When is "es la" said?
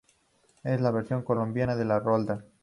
0.63-0.89